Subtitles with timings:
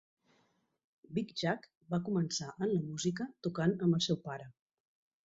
[1.17, 4.49] Big Jack va començar en la música tocant amb el seu pare.